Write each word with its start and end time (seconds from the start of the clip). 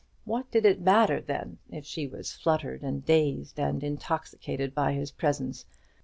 What 0.25 0.49
did 0.49 0.65
it 0.65 0.81
matter, 0.81 1.21
then, 1.21 1.59
if 1.69 1.85
she 1.85 2.07
was 2.07 2.33
fluttered 2.33 2.81
and 2.81 3.05
dazed 3.05 3.59
and 3.59 3.83
intoxicated 3.83 4.73
by 4.73 4.93
his 4.93 5.11
presence? 5.11 5.67